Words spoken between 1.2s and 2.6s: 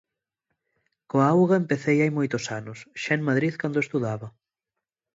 auga empecei hai moitos